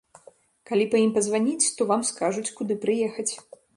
Калі 0.69 0.87
па 0.93 1.01
ім 1.03 1.11
пазваніць, 1.17 1.71
то 1.81 1.87
вам 1.91 2.01
скажуць, 2.11 2.51
куды 2.61 2.79
прыехаць. 2.87 3.29